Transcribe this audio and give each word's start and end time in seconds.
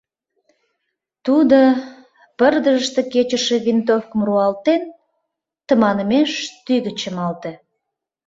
Тудо, 1.25 1.59
пырдыжыште 2.37 3.01
кечыше 3.13 3.55
винтовкым 3.67 4.21
руалтен, 4.27 4.81
тыманмеш 5.67 6.31
тӱгӧ 6.65 6.91
чымалте. 6.99 7.51